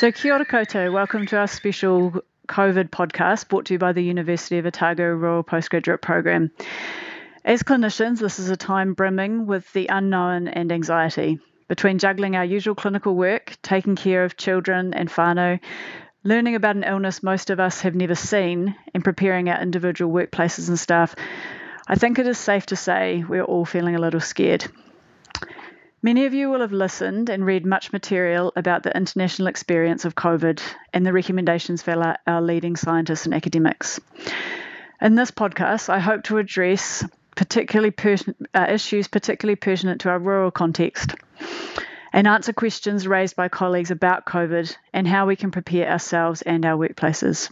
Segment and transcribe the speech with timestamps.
[0.00, 0.90] So, kia ora koutou.
[0.90, 5.42] Welcome to our special COVID podcast brought to you by the University of Otago Rural
[5.42, 6.50] Postgraduate Program.
[7.44, 11.38] As clinicians, this is a time brimming with the unknown and anxiety.
[11.68, 15.60] Between juggling our usual clinical work, taking care of children and whānau,
[16.24, 20.70] learning about an illness most of us have never seen, and preparing our individual workplaces
[20.70, 21.14] and staff,
[21.86, 24.66] I think it is safe to say we're all feeling a little scared.
[26.02, 30.14] Many of you will have listened and read much material about the international experience of
[30.14, 30.62] COVID
[30.94, 34.00] and the recommendations for our leading scientists and academics.
[35.02, 37.04] In this podcast, I hope to address
[37.36, 37.94] particularly
[38.54, 41.14] uh, issues particularly pertinent to our rural context
[42.12, 46.64] and answer questions raised by colleagues about COVID and how we can prepare ourselves and
[46.64, 47.50] our workplaces.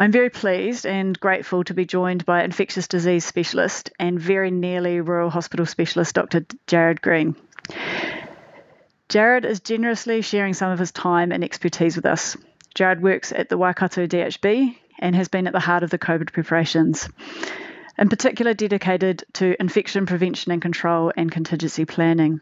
[0.00, 5.02] I'm very pleased and grateful to be joined by infectious disease specialist and very nearly
[5.02, 6.46] Royal Hospital specialist Dr.
[6.66, 7.36] Jared Green.
[9.10, 12.34] Jared is generously sharing some of his time and expertise with us.
[12.74, 16.32] Jared works at the Waikato DHB and has been at the heart of the COVID
[16.32, 17.06] preparations,
[17.98, 22.40] in particular dedicated to infection prevention and control and contingency planning.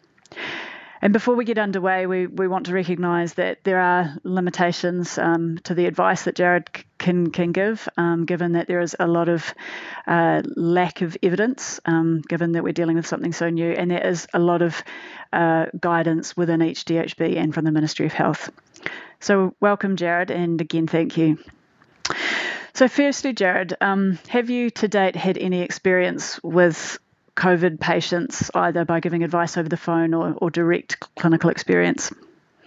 [1.00, 5.58] And before we get underway, we, we want to recognise that there are limitations um,
[5.64, 6.68] to the advice that Jared
[7.09, 9.55] can can give, um, given that there is a lot of
[10.06, 14.06] uh, lack of evidence, um, given that we're dealing with something so new, and there
[14.06, 14.83] is a lot of
[15.33, 18.51] uh, guidance within each DHB and from the Ministry of Health.
[19.20, 21.39] So, welcome, Jared, and again, thank you.
[22.75, 26.98] So, firstly, Jared, um, have you to date had any experience with
[27.36, 32.12] COVID patients, either by giving advice over the phone or, or direct clinical experience?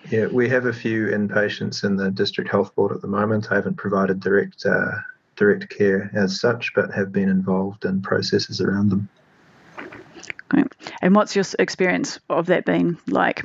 [0.09, 3.51] Yeah, we have a few inpatients in the district health board at the moment.
[3.51, 4.91] I haven't provided direct uh,
[5.35, 9.09] direct care as such, but have been involved in processes around them.
[10.49, 10.67] Great.
[11.01, 13.43] And what's your experience of that been like?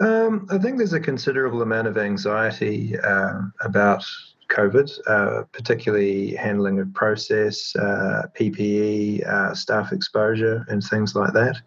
[0.00, 4.02] Um, I think there's a considerable amount of anxiety uh, about
[4.48, 11.60] COVID, uh, particularly handling of process, uh, PPE, uh, staff exposure, and things like that.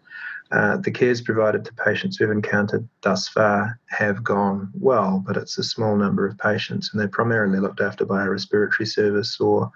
[0.54, 5.58] Uh, the cares provided to patients we've encountered thus far have gone well, but it's
[5.58, 9.72] a small number of patients, and they're primarily looked after by a respiratory service or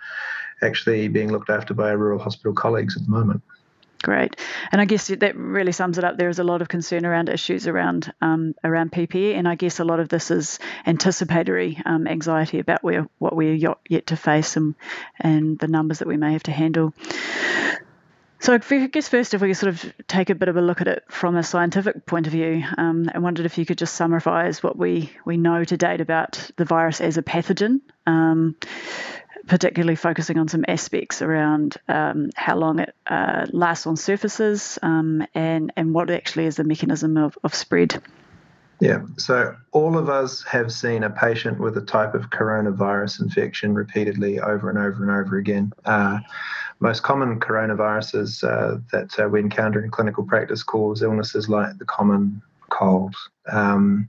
[0.62, 3.43] actually being looked after by our rural hospital colleagues at the moment.
[4.05, 4.37] Great,
[4.71, 6.16] and I guess that really sums it up.
[6.16, 9.81] There is a lot of concern around issues around um, around PPE, and I guess
[9.81, 14.56] a lot of this is anticipatory um, anxiety about where what we're yet to face
[14.56, 14.77] and
[15.19, 16.95] and the numbers that we may have to handle.
[18.41, 20.87] So I guess first, if we sort of take a bit of a look at
[20.87, 24.62] it from a scientific point of view, um, I wondered if you could just summarise
[24.62, 27.81] what we we know to date about the virus as a pathogen.
[28.06, 28.56] Um,
[29.48, 35.27] particularly focusing on some aspects around um, how long it uh, lasts on surfaces um,
[35.34, 38.00] and, and what actually is the mechanism of, of spread.
[38.81, 43.75] Yeah, so all of us have seen a patient with a type of coronavirus infection
[43.75, 45.72] repeatedly over and over and over again.
[45.84, 46.21] Uh,
[46.78, 51.84] most common coronaviruses uh, that uh, we encounter in clinical practice cause illnesses like the
[51.84, 52.41] common
[52.71, 53.16] cold.
[53.50, 54.09] Um,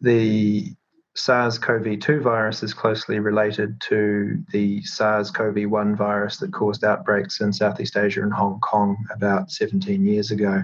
[0.00, 0.74] the
[1.14, 6.82] SARS CoV 2 virus is closely related to the SARS CoV 1 virus that caused
[6.82, 10.62] outbreaks in Southeast Asia and Hong Kong about 17 years ago.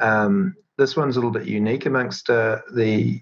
[0.00, 3.20] Um, this one's a little bit unique amongst uh, the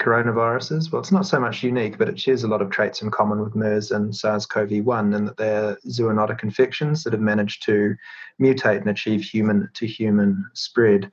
[0.00, 0.92] coronaviruses.
[0.92, 3.40] Well, it's not so much unique, but it shares a lot of traits in common
[3.40, 7.96] with MERS and SARS CoV 1 in that they're zoonotic infections that have managed to
[8.40, 11.10] mutate and achieve human to human spread.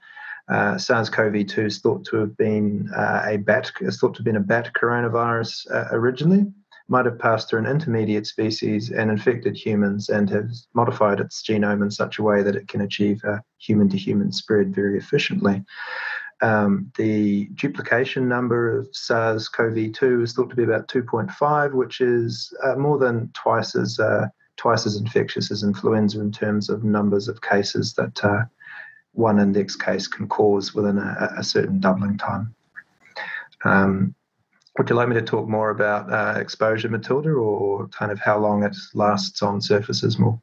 [0.48, 4.36] Uh, SARS-CoV-2 is thought to have been uh, a bat, is thought to have been
[4.36, 6.46] a bat coronavirus uh, originally.
[6.88, 11.82] Might have passed through an intermediate species and infected humans, and has modified its genome
[11.82, 15.64] in such a way that it can achieve a human-to-human spread very efficiently.
[16.42, 22.76] Um, the duplication number of SARS-CoV-2 is thought to be about 2.5, which is uh,
[22.76, 27.42] more than twice as uh, twice as infectious as influenza in terms of numbers of
[27.42, 28.44] cases that uh,
[29.14, 32.54] one index case can cause within a, a certain doubling time.
[33.64, 34.16] Um,
[34.78, 38.38] would you like me to talk more about uh, exposure, Matilda, or kind of how
[38.38, 40.40] long it lasts on surfaces more?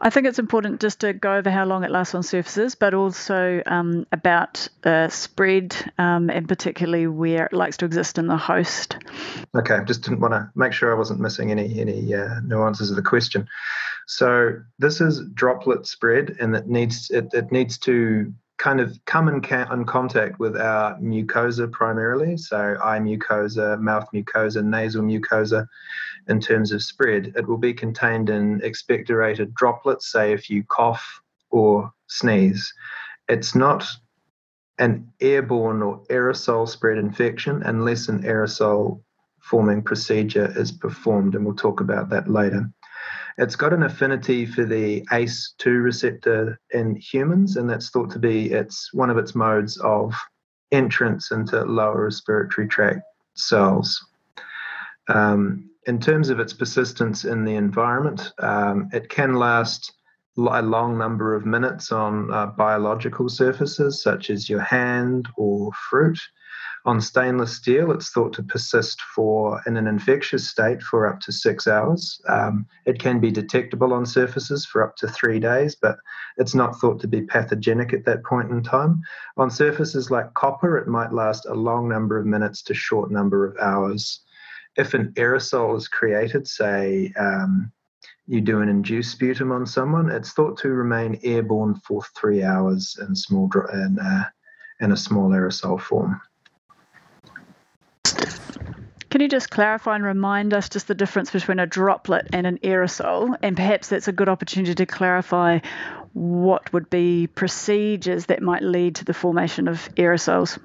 [0.00, 2.92] I think it's important just to go over how long it lasts on surfaces, but
[2.92, 8.36] also um, about uh, spread um, and particularly where it likes to exist in the
[8.36, 8.96] host.
[9.54, 12.96] Okay, just didn't want to make sure I wasn't missing any any uh, nuances of
[12.96, 13.48] the question.
[14.06, 19.28] So this is droplet spread, and it needs it, it needs to kind of come
[19.28, 25.66] in, ca- in contact with our mucosa primarily, so eye mucosa, mouth mucosa, nasal mucosa.
[26.28, 30.10] In terms of spread, it will be contained in expectorated droplets.
[30.10, 31.20] Say if you cough
[31.50, 32.72] or sneeze,
[33.28, 33.86] it's not
[34.78, 39.00] an airborne or aerosol spread infection unless an aerosol
[39.40, 42.68] forming procedure is performed, and we'll talk about that later.
[43.38, 48.50] It's got an affinity for the ACE2 receptor in humans, and that's thought to be
[48.50, 50.14] its one of its modes of
[50.72, 53.00] entrance into lower respiratory tract
[53.34, 54.04] cells.
[55.08, 59.92] Um, in terms of its persistence in the environment, um, it can last
[60.38, 66.18] a long number of minutes on uh, biological surfaces such as your hand or fruit.
[66.86, 71.32] On stainless steel, it's thought to persist for in an infectious state for up to
[71.32, 72.20] six hours.
[72.28, 75.98] Um, it can be detectable on surfaces for up to three days, but
[76.36, 79.02] it's not thought to be pathogenic at that point in time.
[79.36, 83.44] On surfaces like copper, it might last a long number of minutes to short number
[83.44, 84.20] of hours.
[84.76, 87.72] If an aerosol is created, say um,
[88.28, 92.96] you do an induced sputum on someone, it's thought to remain airborne for three hours
[93.00, 94.26] in small in, uh,
[94.78, 96.20] in a small aerosol form.
[99.16, 102.58] Can you just clarify and remind us just the difference between a droplet and an
[102.58, 103.34] aerosol?
[103.40, 105.60] And perhaps that's a good opportunity to clarify
[106.12, 110.58] what would be procedures that might lead to the formation of aerosols.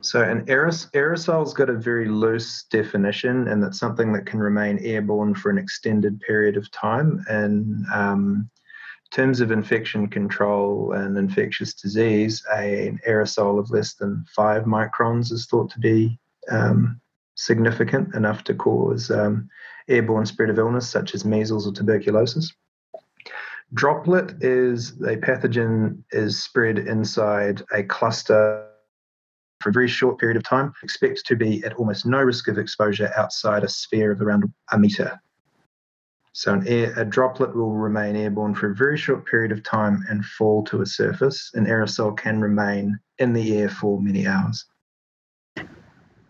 [0.00, 4.80] So, an aeros- aerosol's got a very loose definition, and that's something that can remain
[4.80, 7.24] airborne for an extended period of time.
[7.28, 8.50] And um,
[9.12, 15.30] terms of infection control and infectious disease, a, an aerosol of less than five microns
[15.30, 16.18] is thought to be
[16.50, 17.00] um,
[17.34, 19.48] significant enough to cause um,
[19.88, 22.52] airborne spread of illness such as measles or tuberculosis.
[23.72, 28.68] Droplet is a pathogen is spread inside a cluster
[29.60, 30.72] for a very short period of time.
[30.82, 34.78] Expect to be at almost no risk of exposure outside a sphere of around a
[34.78, 35.18] meter.
[36.32, 40.04] So an air, a droplet will remain airborne for a very short period of time
[40.08, 41.50] and fall to a surface.
[41.54, 44.66] An aerosol can remain in the air for many hours.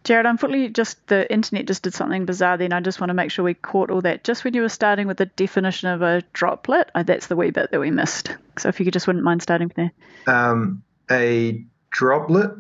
[0.05, 2.75] Jared, unfortunately, just the internet just did something bizarre then.
[2.75, 4.23] I just want to make sure we caught all that.
[4.23, 7.51] Just when you were starting with the definition of a droplet, uh, that's the wee
[7.51, 8.37] bit that we missed.
[8.59, 9.91] So if you could just wouldn't mind starting from
[10.27, 10.35] there.
[10.35, 12.51] Um, a droplet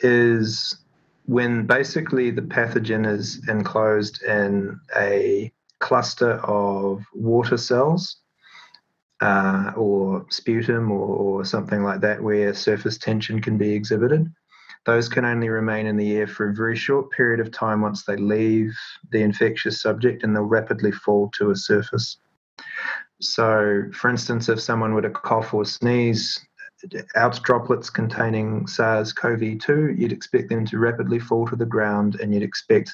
[0.00, 0.76] is
[1.26, 8.16] when basically the pathogen is enclosed in a cluster of water cells
[9.20, 14.32] uh, or sputum or, or something like that where surface tension can be exhibited
[14.84, 18.04] those can only remain in the air for a very short period of time once
[18.04, 18.76] they leave
[19.10, 22.18] the infectious subject and they'll rapidly fall to a surface.
[23.20, 26.44] So, for instance, if someone were to cough or sneeze
[27.14, 32.18] out droplets containing SARS CoV 2, you'd expect them to rapidly fall to the ground
[32.20, 32.90] and you'd expect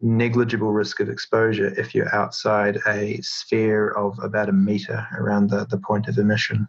[0.00, 5.66] negligible risk of exposure if you're outside a sphere of about a meter around the,
[5.66, 6.66] the point of emission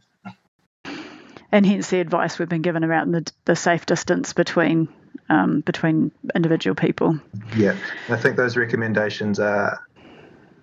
[1.51, 4.87] and hence the advice we've been given around the, the safe distance between
[5.29, 7.19] um, between individual people.
[7.55, 7.75] Yeah,
[8.09, 9.81] I think those recommendations are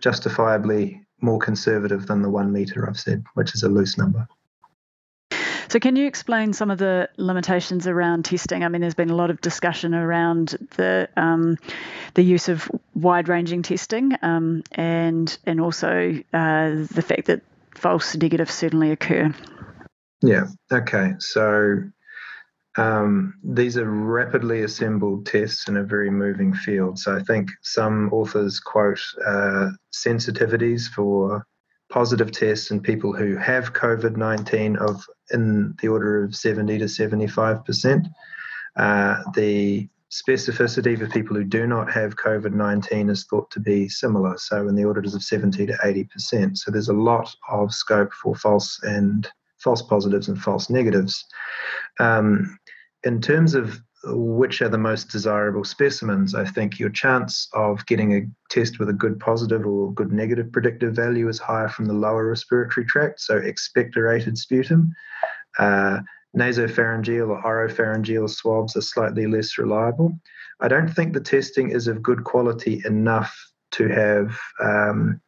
[0.00, 4.28] justifiably more conservative than the one meter I've said, which is a loose number.
[5.68, 8.62] So, can you explain some of the limitations around testing?
[8.62, 11.56] I mean, there's been a lot of discussion around the um,
[12.14, 17.42] the use of wide-ranging testing, um, and and also uh, the fact that
[17.74, 19.34] false negatives certainly occur.
[20.24, 20.46] Yeah.
[20.72, 21.12] Okay.
[21.18, 21.82] So
[22.76, 26.98] um, these are rapidly assembled tests in a very moving field.
[26.98, 31.46] So I think some authors quote uh, sensitivities for
[31.90, 36.86] positive tests in people who have COVID 19 of in the order of 70 to
[36.86, 38.06] 75%.
[38.76, 43.88] Uh, the specificity for people who do not have COVID 19 is thought to be
[43.88, 46.56] similar, so in the orders of 70 to 80%.
[46.56, 49.28] So there's a lot of scope for false and
[49.64, 51.24] false positives and false negatives.
[51.98, 52.58] Um,
[53.02, 58.14] in terms of which are the most desirable specimens, I think your chance of getting
[58.14, 61.94] a test with a good positive or good negative predictive value is higher from the
[61.94, 64.92] lower respiratory tract, so expectorated sputum.
[65.58, 66.00] Uh,
[66.36, 70.12] nasopharyngeal or oropharyngeal swabs are slightly less reliable.
[70.60, 73.34] I don't think the testing is of good quality enough
[73.72, 75.20] to have, um,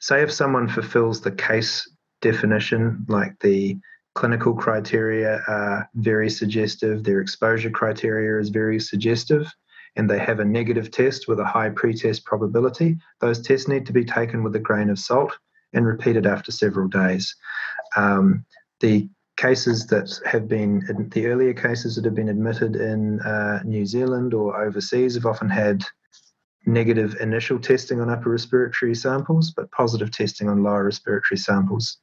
[0.00, 1.88] say, if someone fulfills the case
[2.30, 3.78] definition, like the
[4.14, 9.44] clinical criteria are very suggestive, their exposure criteria is very suggestive,
[9.96, 13.92] and they have a negative test with a high pretest probability, those tests need to
[13.92, 15.32] be taken with a grain of salt
[15.72, 17.34] and repeated after several days.
[17.96, 18.44] Um,
[18.80, 23.86] the cases that have been, the earlier cases that have been admitted in uh, New
[23.86, 25.84] Zealand or overseas have often had
[26.66, 31.98] negative initial testing on upper respiratory samples, but positive testing on lower respiratory samples.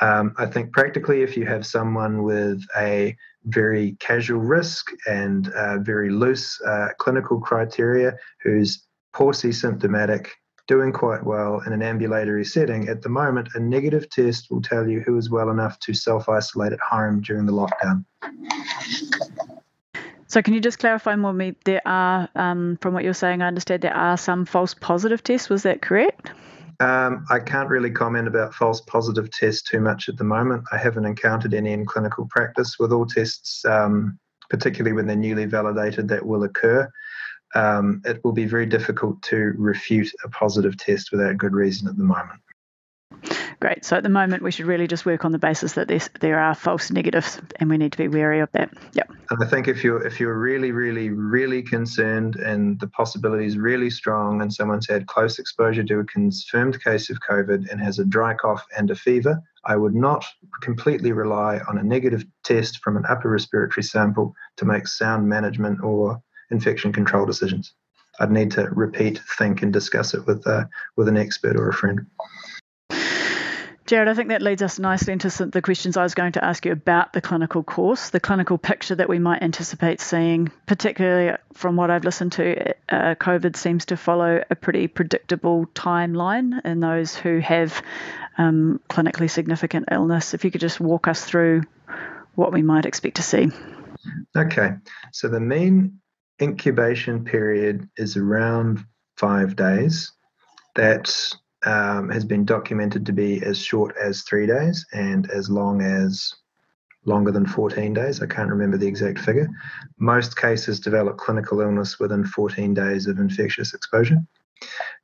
[0.00, 5.78] Um, I think practically, if you have someone with a very casual risk and uh,
[5.78, 10.32] very loose uh, clinical criteria who's poorly symptomatic,
[10.68, 12.88] doing quite well in an ambulatory setting.
[12.88, 16.28] At the moment, a negative test will tell you who is well enough to self
[16.28, 18.04] isolate at home during the lockdown.
[20.32, 21.34] So, can you just clarify more?
[21.34, 25.22] Me, there are, um, from what you're saying, I understand there are some false positive
[25.22, 25.50] tests.
[25.50, 26.32] Was that correct?
[26.80, 30.64] Um, I can't really comment about false positive tests too much at the moment.
[30.72, 32.78] I haven't encountered any in clinical practice.
[32.78, 36.90] With all tests, um, particularly when they're newly validated, that will occur.
[37.54, 41.98] Um, it will be very difficult to refute a positive test without good reason at
[41.98, 42.40] the moment.
[43.60, 43.84] Great.
[43.84, 45.88] So at the moment, we should really just work on the basis that
[46.20, 48.72] there are false negatives, and we need to be wary of that.
[48.94, 49.10] Yep.
[49.30, 53.56] And I think if you're if you're really, really, really concerned, and the possibility is
[53.56, 57.98] really strong, and someone's had close exposure to a confirmed case of COVID and has
[57.98, 60.24] a dry cough and a fever, I would not
[60.60, 65.82] completely rely on a negative test from an upper respiratory sample to make sound management
[65.82, 67.72] or infection control decisions.
[68.20, 70.64] I'd need to repeat, think, and discuss it with uh,
[70.96, 72.06] with an expert or a friend.
[73.86, 76.44] Jared, I think that leads us nicely into some, the questions I was going to
[76.44, 81.36] ask you about the clinical course, the clinical picture that we might anticipate seeing, particularly
[81.54, 82.74] from what I've listened to.
[82.88, 87.82] Uh, COVID seems to follow a pretty predictable timeline in those who have
[88.38, 90.32] um, clinically significant illness.
[90.32, 91.62] If you could just walk us through
[92.34, 93.48] what we might expect to see.
[94.36, 94.70] Okay,
[95.12, 96.00] so the mean
[96.40, 98.84] incubation period is around
[99.16, 100.12] five days.
[100.74, 101.14] That
[101.64, 106.34] um, has been documented to be as short as three days and as long as
[107.04, 108.22] longer than 14 days.
[108.22, 109.48] I can't remember the exact figure.
[109.98, 114.18] Most cases develop clinical illness within 14 days of infectious exposure.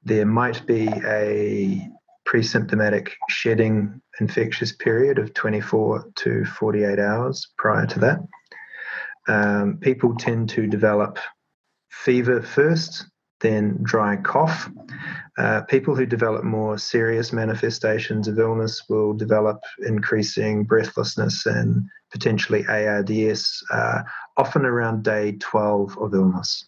[0.05, 1.89] There might be a
[2.25, 8.19] pre-symptomatic shedding infectious period of 24 to 48 hours prior to that.
[9.27, 11.19] Um, people tend to develop
[11.91, 13.07] fever first,
[13.41, 14.69] then dry cough.
[15.37, 22.67] Uh, people who develop more serious manifestations of illness will develop increasing breathlessness and potentially
[22.67, 24.03] ARDS, uh,
[24.37, 26.67] often around day 12 of illness.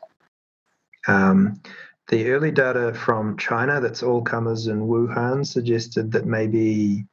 [1.08, 1.60] Um,
[2.08, 7.04] the early data from China, that's all comers in Wuhan, suggested that maybe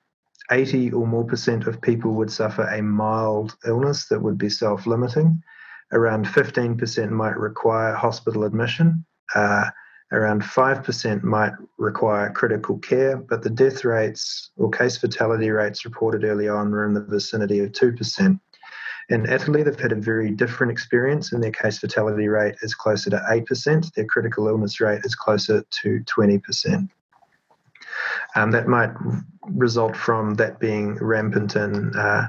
[0.52, 4.88] 80 or more percent of people would suffer a mild illness that would be self
[4.88, 5.42] limiting.
[5.92, 9.06] Around 15% might require hospital admission.
[9.36, 9.70] Uh,
[10.12, 16.24] around 5% might require critical care, but the death rates or case fatality rates reported
[16.24, 18.40] early on were in the vicinity of 2%.
[19.10, 23.10] In Italy, they've had a very different experience, and their case fatality rate is closer
[23.10, 23.94] to 8%.
[23.94, 26.90] Their critical illness rate is closer to 20%.
[28.36, 28.92] Um, that might
[29.48, 32.28] result from that being rampant in uh,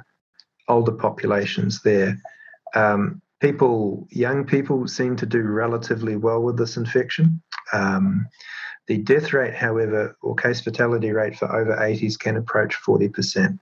[0.69, 2.17] older populations there.
[2.75, 7.41] Um, people, young people, seem to do relatively well with this infection.
[7.73, 8.27] Um,
[8.87, 13.59] the death rate, however, or case fatality rate for over 80s can approach 40%.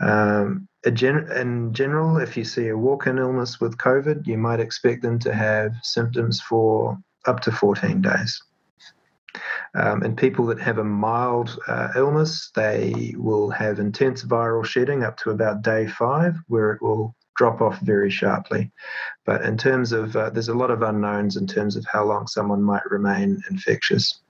[0.00, 4.60] Um, gen- in general, if you see a walk in illness with COVID, you might
[4.60, 8.42] expect them to have symptoms for up to 14 days.
[9.74, 15.04] Um, in people that have a mild uh, illness, they will have intense viral shedding
[15.04, 18.70] up to about day five, where it will drop off very sharply.
[19.24, 22.26] But in terms of, uh, there's a lot of unknowns in terms of how long
[22.26, 24.20] someone might remain infectious.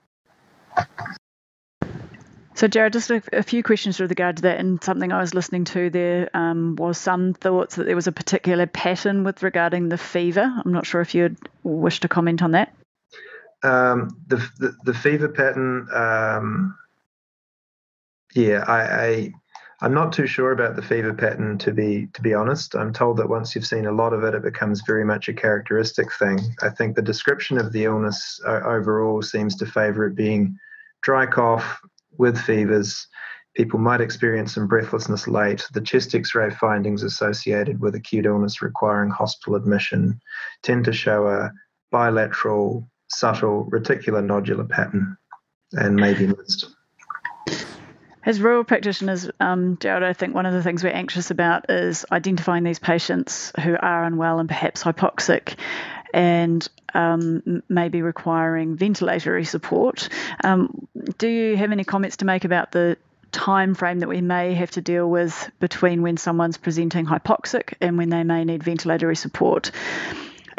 [2.54, 4.60] So, Jared, just a, a, few questions with regard to that.
[4.60, 8.12] And something I was listening to there um, was some thoughts that there was a
[8.12, 10.42] particular pattern with regarding the fever.
[10.64, 12.72] I'm not sure if you'd wish to comment on that.
[13.64, 16.78] Um, the, the, the fever pattern, um,
[18.36, 19.32] yeah, I, I
[19.82, 22.74] I'm not too sure about the fever pattern to be to be honest.
[22.74, 25.32] I'm told that once you've seen a lot of it, it becomes very much a
[25.32, 26.38] characteristic thing.
[26.62, 30.58] I think the description of the illness uh, overall seems to favour it being
[31.02, 31.80] dry cough
[32.18, 33.06] with fevers.
[33.56, 35.66] People might experience some breathlessness late.
[35.72, 40.20] The chest X-ray findings associated with acute illness requiring hospital admission
[40.62, 41.52] tend to show a
[41.90, 45.16] bilateral, subtle reticular nodular pattern
[45.72, 46.68] and may be missed.
[48.24, 52.04] As rural practitioners, um, Jared, I think one of the things we're anxious about is
[52.12, 55.54] identifying these patients who are unwell and perhaps hypoxic
[56.12, 60.08] and um, maybe requiring ventilatory support.
[60.44, 60.86] Um,
[61.16, 62.98] do you have any comments to make about the
[63.32, 67.96] time frame that we may have to deal with between when someone's presenting hypoxic and
[67.96, 69.70] when they may need ventilatory support?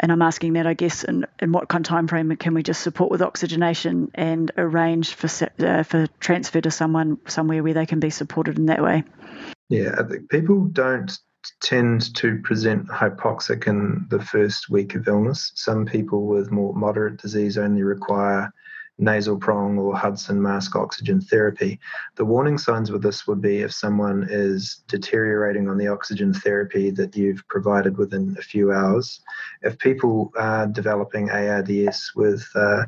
[0.00, 2.62] And I'm asking that, I guess, in, in what kind of time frame can we
[2.62, 5.28] just support with oxygenation and arrange for
[5.60, 9.04] uh, for transfer to someone somewhere where they can be supported in that way?
[9.68, 11.16] Yeah, I think people don't
[11.60, 15.52] tend to present hypoxic in the first week of illness.
[15.54, 18.52] Some people with more moderate disease only require
[18.98, 21.80] nasal prong or Hudson mask oxygen therapy.
[22.16, 26.90] The warning signs with this would be if someone is deteriorating on the oxygen therapy
[26.92, 29.20] that you've provided within a few hours.
[29.62, 32.84] If people are developing ARDS with uh,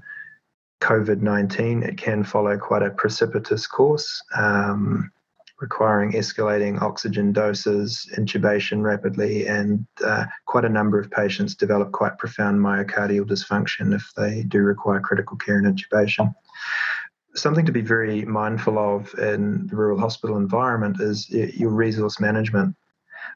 [0.80, 4.22] COVID 19, it can follow quite a precipitous course.
[4.36, 5.10] Um,
[5.60, 12.18] requiring escalating oxygen doses, intubation rapidly, and uh, quite a number of patients develop quite
[12.18, 16.34] profound myocardial dysfunction if they do require critical care and intubation.
[17.34, 22.76] Something to be very mindful of in the rural hospital environment is your resource management.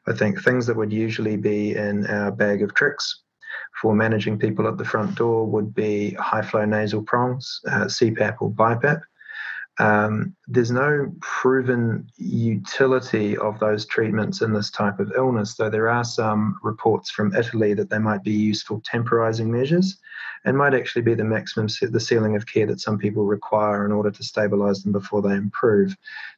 [0.07, 3.23] I think things that would usually be in our bag of tricks
[3.81, 8.37] for managing people at the front door would be high flow nasal prongs, uh, CPAP
[8.41, 9.01] or BiPAP.
[9.79, 15.89] Um, there's no proven utility of those treatments in this type of illness, though there
[15.89, 19.97] are some reports from Italy that they might be useful temporizing measures
[20.43, 23.93] and might actually be the maximum, the ceiling of care that some people require in
[23.93, 25.95] order to stabilize them before they improve.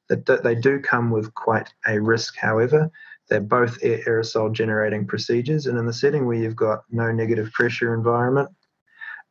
[0.07, 2.91] That, they do come with quite a risk, however.
[3.27, 7.93] They're both aerosol generating procedures, and in the setting where you've got no negative pressure
[7.93, 8.49] environment,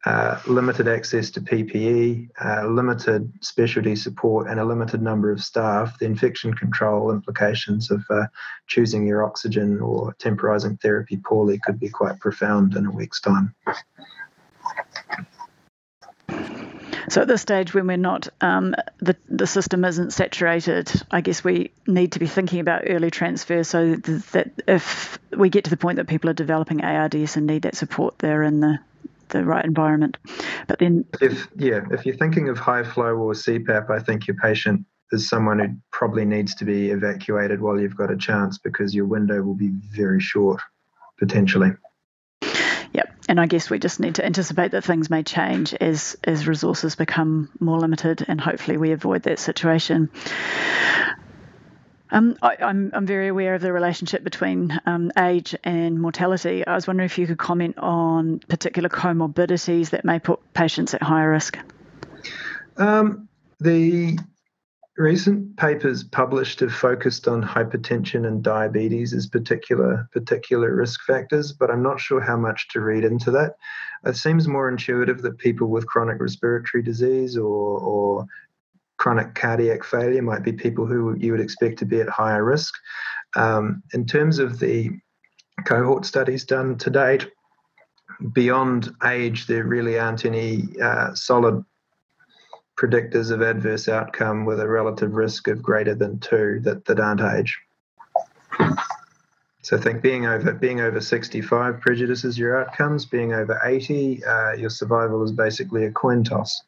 [0.07, 5.99] uh, limited access to PPE, uh, limited specialty support, and a limited number of staff,
[5.99, 8.27] the infection control implications of uh,
[8.67, 13.55] choosing your oxygen or temporizing therapy poorly could be quite profound in a week's time.
[17.11, 20.91] So at this stage, when we're not, um, the the system isn't saturated.
[21.11, 25.65] I guess we need to be thinking about early transfer, so that if we get
[25.65, 28.79] to the point that people are developing ARDS and need that support, they're in the
[29.31, 30.17] the right environment.
[30.69, 34.37] But then, if yeah, if you're thinking of high flow or CPAP, I think your
[34.37, 38.95] patient is someone who probably needs to be evacuated while you've got a chance because
[38.95, 40.61] your window will be very short,
[41.19, 41.71] potentially.
[42.93, 46.47] Yep, and I guess we just need to anticipate that things may change as as
[46.47, 50.11] resources become more limited, and hopefully we avoid that situation.
[52.13, 56.67] Um, I, am I'm, I'm very aware of the relationship between um, age and mortality.
[56.67, 61.03] I was wondering if you could comment on particular comorbidities that may put patients at
[61.03, 61.59] higher risk.
[62.77, 63.29] Um,
[63.61, 64.19] the
[64.97, 71.71] recent papers published have focused on hypertension and diabetes as particular particular risk factors, but
[71.71, 73.55] I'm not sure how much to read into that.
[74.05, 78.27] It seems more intuitive that people with chronic respiratory disease or, or
[79.01, 82.75] chronic cardiac failure might be people who you would expect to be at higher risk.
[83.35, 84.91] Um, in terms of the
[85.65, 87.27] cohort studies done to date,
[88.35, 91.65] beyond age, there really aren't any uh, solid
[92.79, 97.23] predictors of adverse outcome with a relative risk of greater than two that, that aren't
[97.23, 97.59] age.
[99.63, 103.07] So I think being over being over 65 prejudices your outcomes.
[103.07, 106.63] Being over 80, uh, your survival is basically a coin toss.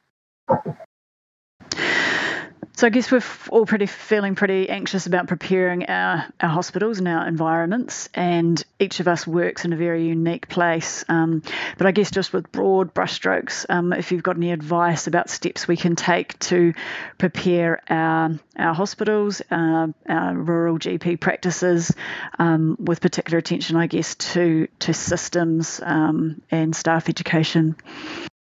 [2.83, 7.07] So I guess we're all pretty feeling pretty anxious about preparing our, our hospitals and
[7.07, 11.05] our environments, and each of us works in a very unique place.
[11.09, 11.45] Um,
[11.79, 15.69] but I guess just with broad brushstrokes, um, if you've got any advice about steps
[15.69, 16.75] we can take to
[17.19, 21.95] prepare our our hospitals, uh, our rural GP practices,
[22.41, 27.77] um, with particular attention, I guess, to to systems um, and staff education.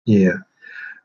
[0.06, 0.36] Yeah.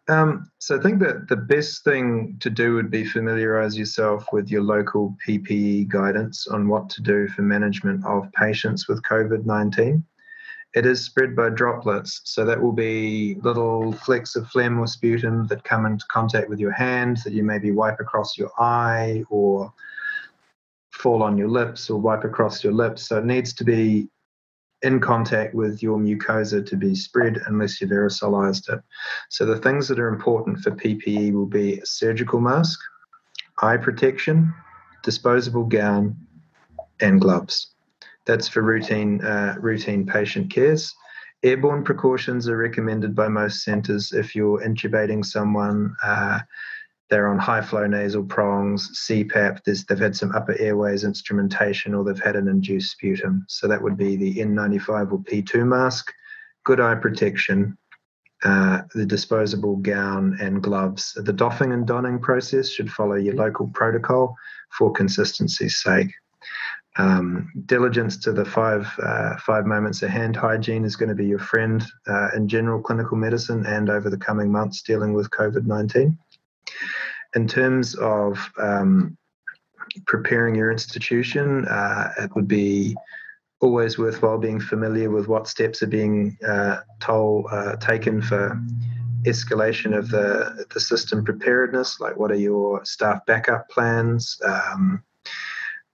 [0.10, 4.50] Um, so I think that the best thing to do would be familiarize yourself with
[4.50, 10.04] your local PPE guidance on what to do for management of patients with COVID 19.
[10.74, 15.46] It is spread by droplets, so that will be little flecks of phlegm or sputum
[15.48, 19.72] that come into contact with your hand that you maybe wipe across your eye or
[20.92, 23.08] fall on your lips or wipe across your lips.
[23.08, 24.10] So it needs to be
[24.82, 28.82] in contact with your mucosa to be spread unless you've aerosolized it.
[29.30, 32.80] So the things that are important for PPE will be a surgical mask,
[33.62, 34.54] eye protection,
[35.04, 36.16] disposable gown,
[37.02, 37.74] and gloves.
[38.26, 40.94] That's for routine uh, routine patient cares.
[41.42, 45.96] Airborne precautions are recommended by most centres if you're intubating someone.
[46.04, 46.40] Uh,
[47.10, 49.64] they're on high flow nasal prongs, CPAP.
[49.64, 53.46] they've had some upper airways instrumentation or they've had an induced sputum.
[53.48, 56.14] So that would be the N95 or P2 mask,
[56.66, 57.78] good eye protection,
[58.44, 61.14] uh, the disposable gown and gloves.
[61.16, 64.36] The doffing and donning process should follow your local protocol
[64.78, 66.12] for consistency's sake.
[66.98, 71.26] Um, diligence to the five uh, five moments of hand hygiene is going to be
[71.26, 75.66] your friend uh, in general clinical medicine and over the coming months dealing with COVID
[75.66, 76.18] nineteen
[77.36, 79.18] in terms of um,
[80.06, 82.96] preparing your institution, uh, it would be
[83.62, 88.60] always worthwhile being familiar with what steps are being uh, told uh, taken for
[89.26, 92.00] escalation of the the system preparedness.
[92.00, 94.40] Like, what are your staff backup plans?
[94.46, 95.04] Um,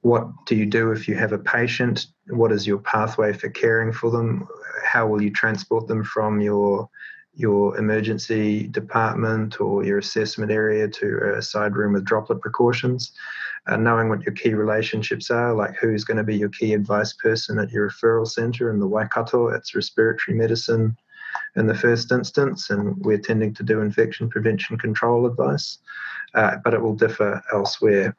[0.01, 2.07] what do you do if you have a patient?
[2.27, 4.47] What is your pathway for caring for them?
[4.83, 6.87] How will you transport them from your
[7.35, 13.11] your emergency department or your assessment area to a side room with droplet precautions?
[13.67, 17.13] uh, knowing what your key relationships are, like who's going to be your key advice
[17.13, 20.95] person at your referral centre in the Waikato, it's respiratory medicine
[21.55, 25.79] in the first instance, and we're tending to do infection prevention control advice,
[26.35, 28.15] uh, but it will differ elsewhere.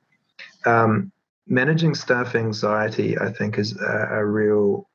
[0.65, 1.13] Um,
[1.47, 4.89] managing staff anxiety, I think, is a, a real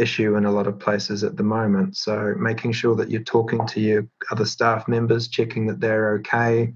[0.00, 1.96] issue in a lot of places at the moment.
[1.96, 6.72] So making sure that you're talking to your other staff members, checking that they're okay,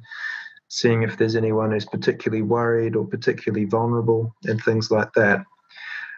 [0.69, 5.45] seeing if there's anyone who's particularly worried or particularly vulnerable and things like that.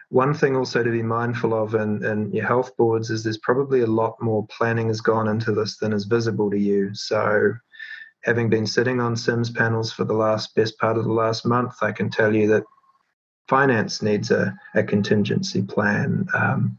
[0.09, 3.81] One thing also to be mindful of in, in your health boards is there's probably
[3.81, 6.93] a lot more planning has gone into this than is visible to you.
[6.95, 7.53] So
[8.23, 11.75] having been sitting on CIMS panels for the last best part of the last month,
[11.81, 12.63] I can tell you that
[13.47, 16.27] finance needs a, a contingency plan.
[16.33, 16.77] Um,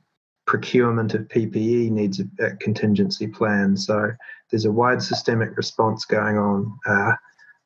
[0.48, 3.76] procurement of PPE needs a, a, contingency plan.
[3.76, 4.10] So
[4.50, 7.12] there's a wide systemic response going on uh,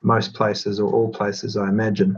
[0.03, 2.17] most places or all places, I imagine.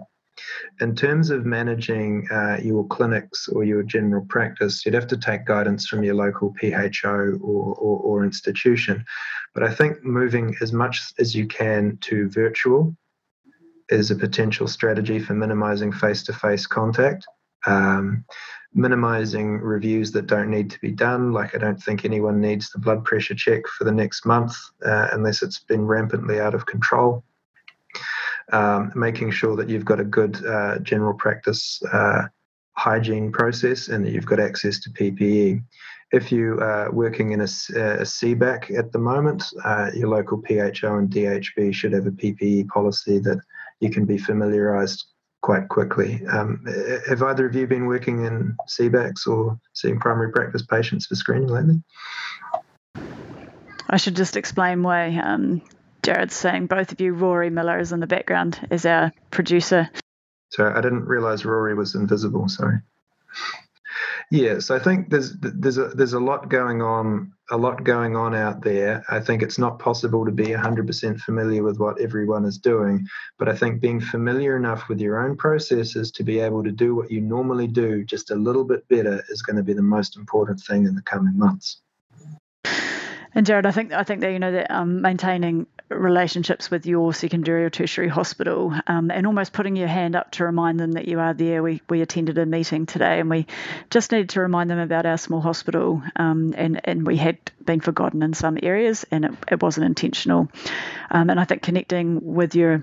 [0.81, 5.45] In terms of managing uh, your clinics or your general practice, you'd have to take
[5.45, 9.05] guidance from your local PHO or, or, or institution.
[9.55, 12.97] But I think moving as much as you can to virtual
[13.91, 17.27] is a potential strategy for minimizing face to face contact.
[17.67, 18.25] Um,
[18.75, 21.33] minimizing reviews that don't need to be done.
[21.33, 25.09] Like, I don't think anyone needs the blood pressure check for the next month uh,
[25.13, 27.25] unless it's been rampantly out of control
[28.53, 32.23] um, making sure that you've got a good uh, general practice uh,
[32.73, 35.63] hygiene process and that you've got access to PPE.
[36.13, 40.97] If you are working in a, a CBAC at the moment, uh, your local PHO
[40.97, 43.41] and DHB should have a PPE policy that
[43.81, 45.07] you can be familiarized
[45.45, 46.27] quite quickly.
[46.27, 46.65] Um,
[47.07, 51.49] have either of you been working in CBACs or seeing primary practice patients for screening
[51.49, 51.83] lately?
[53.91, 55.61] I should just explain why um,
[56.03, 59.91] Jared's saying both of you, Rory Miller is in the background as our producer.
[60.49, 62.49] Sorry, I didn't realize Rory was invisible.
[62.49, 62.79] Sorry.
[64.31, 68.35] Yes, I think there's there's a there's a lot going on a lot going on
[68.35, 69.05] out there.
[69.11, 73.07] I think it's not possible to be 100% familiar with what everyone is doing,
[73.39, 76.95] but I think being familiar enough with your own processes to be able to do
[76.95, 80.17] what you normally do just a little bit better is going to be the most
[80.17, 81.84] important thing in the coming months.
[83.35, 87.13] And Jared, I think I think that you know that um, maintaining relationships with your
[87.13, 91.07] secondary or tertiary hospital um, and almost putting your hand up to remind them that
[91.07, 91.63] you are there.
[91.63, 93.47] We, we attended a meeting today and we
[93.91, 97.81] just needed to remind them about our small hospital um, and, and we had been
[97.81, 100.49] forgotten in some areas and it, it wasn't intentional.
[101.11, 102.83] Um, and I think connecting with your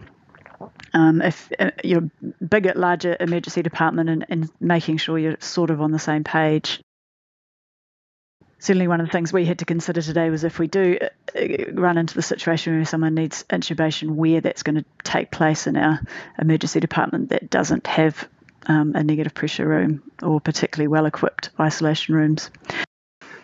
[0.94, 2.10] um, if uh, you're
[2.48, 6.82] bigger, larger emergency department and, and making sure you're sort of on the same page
[8.62, 10.97] certainly one of the things we had to consider today was if we do
[11.36, 11.41] uh,
[11.74, 15.76] run into the situation where someone needs intubation, where that's going to take place in
[15.76, 16.00] our
[16.39, 18.30] emergency department that doesn't have
[18.67, 22.52] um, a negative pressure room or particularly well equipped isolation rooms.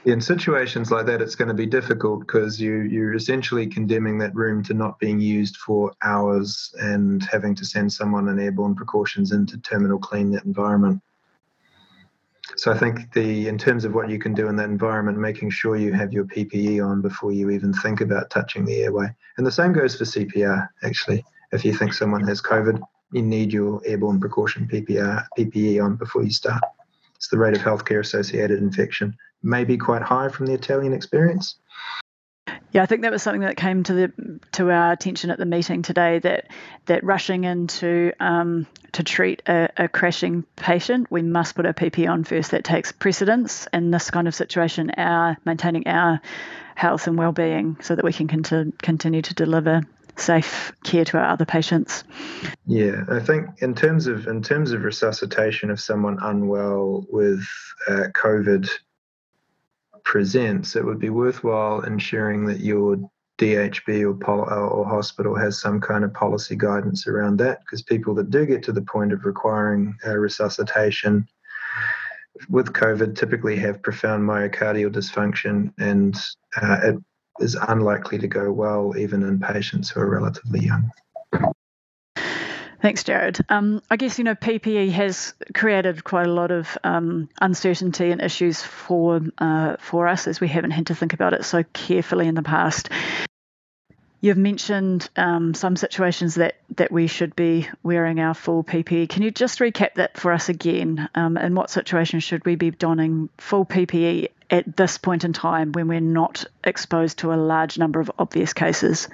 [0.05, 4.35] In situations like that, it's going to be difficult because you, you're essentially condemning that
[4.35, 9.31] room to not being used for hours and having to send someone on airborne precautions
[9.31, 11.01] into terminal clean that environment.
[12.55, 15.49] So I think the in terms of what you can do in that environment, making
[15.49, 19.07] sure you have your PPE on before you even think about touching the airway.
[19.37, 20.67] And the same goes for CPR.
[20.83, 22.81] Actually, if you think someone has COVID,
[23.11, 26.63] you need your airborne precaution PPR PPE on before you start.
[27.15, 31.55] It's the rate of healthcare associated infection may be quite high from the Italian experience,
[32.77, 35.47] yeah, I think that was something that came to the to our attention at the
[35.47, 36.19] meeting today.
[36.19, 36.51] That
[36.85, 42.07] that rushing into um, to treat a, a, crashing patient, we must put our PP
[42.07, 42.51] on first.
[42.51, 44.91] That takes precedence in this kind of situation.
[44.95, 46.21] Our maintaining our
[46.75, 49.81] health and well-being, so that we can conti- continue to deliver
[50.15, 52.03] safe care to our other patients.
[52.67, 57.43] Yeah, I think in terms of in terms of resuscitation of someone unwell with
[57.87, 58.69] uh, COVID
[60.07, 62.97] presents, it would be worthwhile ensuring that your
[63.39, 68.15] DHB or, pol- or hospital has some kind of policy guidance around that because people
[68.15, 71.27] that do get to the point of requiring resuscitation
[72.47, 76.15] with COVID typically have profound myocardial dysfunction and
[76.61, 76.95] uh, it
[77.41, 80.89] is unlikely to go well even in patients who are relatively young.
[82.79, 83.39] Thanks, Jared.
[83.49, 88.21] Um, I guess you know PPE has created quite a lot of um, uncertainty and
[88.21, 92.27] issues for uh, for us as we haven't had to think about it so carefully
[92.27, 92.89] in the past.
[94.19, 99.09] You've mentioned um, some situations that, that we should be wearing our full PPE.
[99.09, 101.07] Can you just recap that for us again?
[101.13, 105.71] Um, in what situations should we be donning full PPE at this point in time
[105.71, 109.07] when we're not exposed to a large number of obvious cases?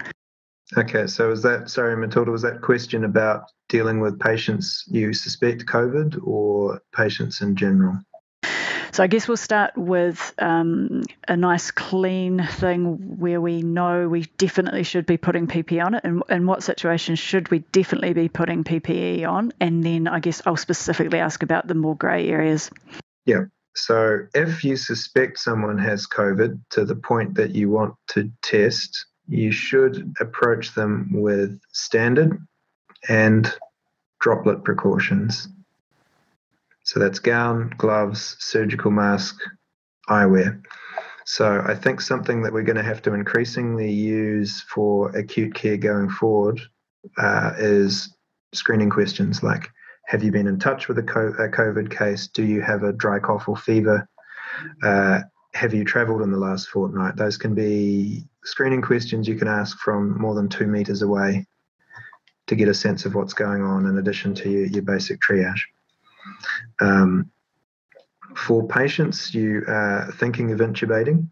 [0.77, 5.65] Okay, so is that, sorry, Matilda, was that question about dealing with patients you suspect
[5.65, 7.99] COVID or patients in general?
[8.93, 14.25] So I guess we'll start with um, a nice clean thing where we know we
[14.37, 18.29] definitely should be putting PPE on it, and in what situations should we definitely be
[18.29, 22.69] putting PPE on, and then I guess I'll specifically ask about the more grey areas.
[23.25, 23.45] Yeah.
[23.75, 29.07] So if you suspect someone has COVID to the point that you want to test,
[29.27, 32.45] you should approach them with standard
[33.07, 33.53] and
[34.19, 35.47] droplet precautions.
[36.83, 39.37] So that's gown, gloves, surgical mask,
[40.09, 40.61] eyewear.
[41.25, 45.77] So I think something that we're going to have to increasingly use for acute care
[45.77, 46.59] going forward
[47.17, 48.13] uh, is
[48.53, 49.69] screening questions like
[50.07, 52.27] Have you been in touch with a COVID case?
[52.27, 54.07] Do you have a dry cough or fever?
[54.83, 55.21] Uh,
[55.53, 57.15] have you travelled in the last fortnight?
[57.15, 61.45] Those can be screening questions you can ask from more than two metres away
[62.47, 65.61] to get a sense of what's going on in addition to your, your basic triage.
[66.81, 67.31] Um,
[68.35, 71.29] for patients you are thinking of intubating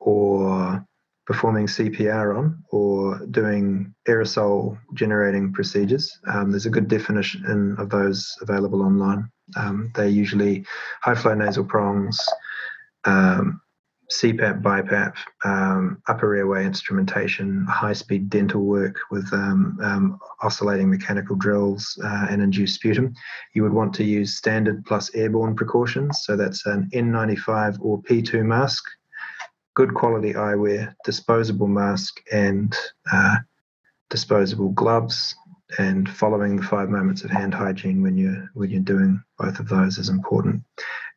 [0.00, 0.84] or
[1.26, 8.34] performing CPR on or doing aerosol generating procedures, um, there's a good definition of those
[8.40, 9.30] available online.
[9.56, 10.64] Um, they're usually
[11.02, 12.18] high flow nasal prongs,
[13.04, 13.60] um,
[14.10, 21.36] CPAP, BiPAP, um, upper airway instrumentation, high speed dental work with um, um, oscillating mechanical
[21.36, 23.14] drills uh, and induced sputum.
[23.54, 26.20] You would want to use standard plus airborne precautions.
[26.22, 28.82] So that's an N95 or P2 mask,
[29.74, 32.74] good quality eyewear, disposable mask, and
[33.12, 33.36] uh,
[34.08, 35.34] disposable gloves.
[35.78, 39.68] And following the five moments of hand hygiene when you're when you're doing both of
[39.68, 40.62] those is important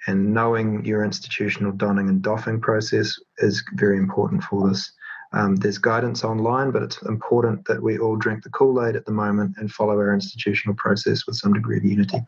[0.07, 4.91] and knowing your institutional donning and doffing process is very important for this.
[5.33, 9.05] Um, there's guidance online, but it's important that we all drink the Kool Aid at
[9.05, 12.19] the moment and follow our institutional process with some degree of unity.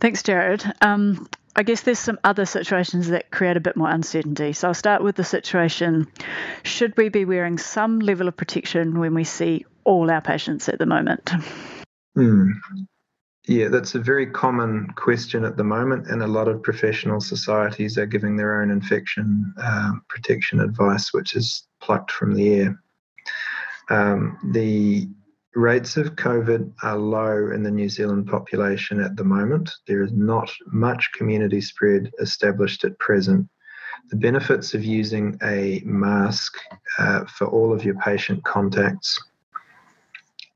[0.00, 0.64] Thanks, Jared.
[0.80, 4.52] Um, I guess there's some other situations that create a bit more uncertainty.
[4.52, 6.06] So I'll start with the situation
[6.62, 10.78] should we be wearing some level of protection when we see all our patients at
[10.78, 11.30] the moment?
[12.14, 12.52] Hmm.
[13.48, 17.96] Yeah, that's a very common question at the moment, and a lot of professional societies
[17.96, 22.82] are giving their own infection um, protection advice, which is plucked from the air.
[23.88, 25.08] Um, the
[25.54, 29.70] rates of COVID are low in the New Zealand population at the moment.
[29.86, 33.48] There is not much community spread established at present.
[34.10, 36.52] The benefits of using a mask
[36.98, 39.18] uh, for all of your patient contacts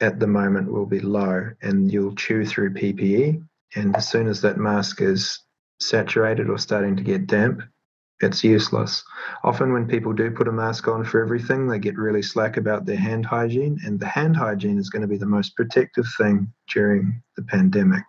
[0.03, 3.43] at the moment will be low and you'll chew through PPE.
[3.77, 5.38] And as soon as that mask is
[5.81, 7.62] saturated or starting to get damp,
[8.21, 9.03] it's useless.
[9.43, 12.87] Often, when people do put a mask on for everything, they get really slack about
[12.87, 16.53] their hand hygiene, and the hand hygiene is going to be the most protective thing
[16.73, 18.05] during the pandemic.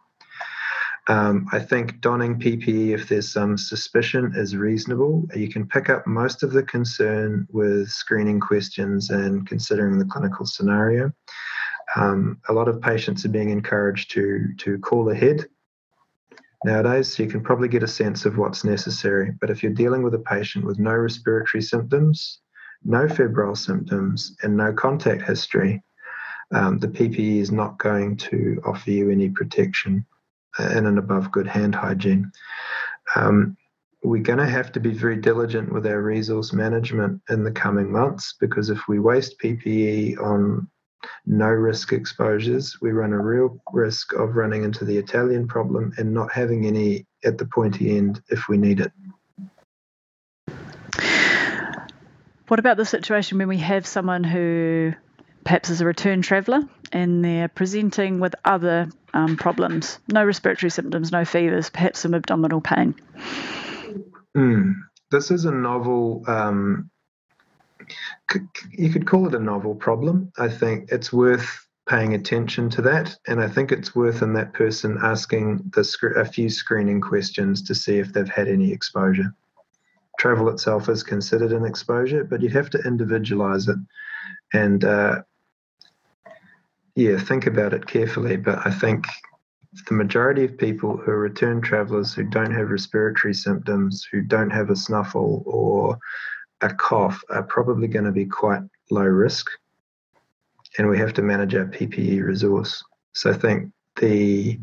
[1.08, 5.28] Um, I think donning PPE, if there's some suspicion, is reasonable.
[5.36, 10.46] You can pick up most of the concern with screening questions and considering the clinical
[10.46, 11.12] scenario.
[11.96, 15.46] Um, a lot of patients are being encouraged to to call ahead
[16.66, 19.34] nowadays, so you can probably get a sense of what's necessary.
[19.40, 22.40] But if you're dealing with a patient with no respiratory symptoms,
[22.84, 25.84] no febrile symptoms, and no contact history,
[26.54, 30.06] um, the PPE is not going to offer you any protection
[30.60, 32.32] in and above good hand hygiene.
[33.16, 33.58] Um,
[34.04, 37.92] we're going to have to be very diligent with our resource management in the coming
[37.92, 40.68] months because if we waste PPE on
[41.26, 46.14] no risk exposures, we run a real risk of running into the Italian problem and
[46.14, 48.92] not having any at the pointy end if we need it.
[52.48, 54.94] What about the situation when we have someone who
[55.44, 56.62] perhaps is a return traveller
[56.92, 62.62] and they're presenting with other um, problems, no respiratory symptoms, no fevers, perhaps some abdominal
[62.62, 62.96] pain?
[64.36, 64.76] Mm.
[65.12, 66.90] This is a novel um,
[68.72, 70.32] you could call it a novel problem.
[70.38, 74.54] I think it's worth paying attention to that, and I think it's worth in that
[74.54, 79.34] person asking the, a few screening questions to see if they've had any exposure.
[80.20, 83.78] Travel itself is considered an exposure, but you'd have to individualize it,
[84.54, 85.24] and uh,
[86.96, 88.38] yeah, think about it carefully.
[88.38, 89.06] But I think
[89.88, 94.52] the majority of people who are return travelers who don't have respiratory symptoms, who don't
[94.52, 95.98] have a snuffle or
[96.64, 99.50] a cough, are probably going to be quite low risk.
[100.78, 102.84] And we have to manage our PPE resource.
[103.14, 104.60] So I think the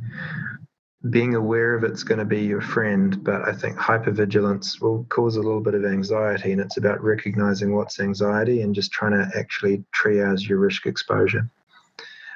[1.09, 5.37] being aware of it's going to be your friend, but I think hypervigilance will cause
[5.37, 9.31] a little bit of anxiety, and it's about recognizing what's anxiety and just trying to
[9.39, 11.49] actually triage your risk exposure.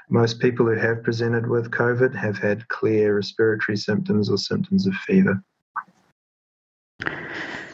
[0.09, 4.95] Most people who have presented with COVID have had clear respiratory symptoms or symptoms of
[4.95, 5.43] fever.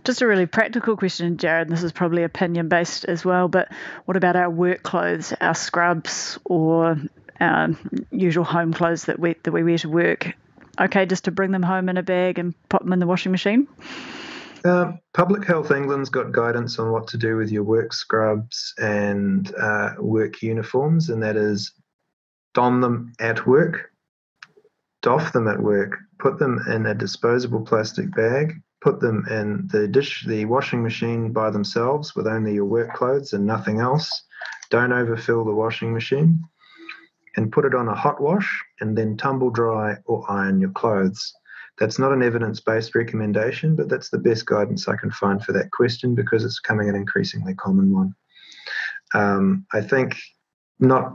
[0.05, 1.69] Just a really practical question, Jared.
[1.69, 3.69] This is probably opinion based as well, but
[4.07, 6.97] what about our work clothes, our scrubs, or
[7.39, 7.69] our
[8.11, 10.33] usual home clothes that we that we wear to work?
[10.81, 13.33] Okay, just to bring them home in a bag and pop them in the washing
[13.33, 13.69] machine.
[14.65, 19.53] Uh, Public Health England's got guidance on what to do with your work scrubs and
[19.55, 21.73] uh, work uniforms, and that is
[22.55, 23.91] don them at work,
[25.03, 29.87] doff them at work, put them in a disposable plastic bag, put them in the
[29.87, 34.25] dish, the washing machine by themselves with only your work clothes and nothing else.
[34.71, 36.43] Don't overfill the washing machine,
[37.37, 41.33] and put it on a hot wash, and then tumble dry or iron your clothes.
[41.79, 45.53] That's not an evidence based recommendation, but that's the best guidance I can find for
[45.53, 48.15] that question because it's becoming an increasingly common one.
[49.15, 50.17] Um, I think
[50.79, 51.15] not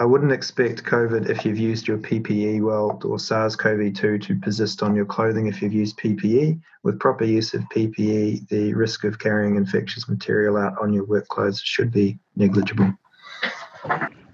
[0.00, 4.38] I wouldn't expect COVID if you've used your PPE well or SARS CoV 2 to
[4.38, 6.60] persist on your clothing if you've used PPE.
[6.84, 11.26] With proper use of PPE, the risk of carrying infectious material out on your work
[11.26, 12.94] clothes should be negligible.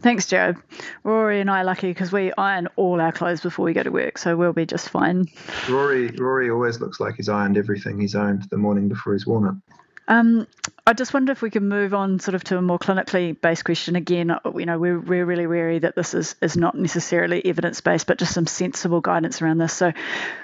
[0.03, 0.59] Thanks, Jared.
[1.03, 3.91] Rory and I are lucky because we iron all our clothes before we go to
[3.91, 5.25] work, so we'll be just fine.
[5.71, 9.47] Rory, Rory always looks like he's ironed everything he's owned the morning before he's worn
[9.49, 9.75] it.
[10.07, 10.47] Um,
[10.87, 13.65] I just wonder if we can move on sort of to a more clinically based
[13.65, 13.97] question.
[13.97, 17.81] Again, uh, you know, we're, we're really wary that this is, is not necessarily evidence
[17.81, 19.73] based, but just some sensible guidance around this.
[19.73, 19.93] So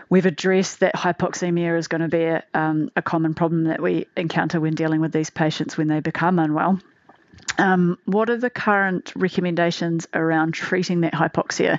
[0.09, 4.07] we've addressed that hypoxemia is going to be a, um, a common problem that we
[4.17, 6.81] encounter when dealing with these patients when they become unwell.
[7.59, 11.79] Um, what are the current recommendations around treating that hypoxia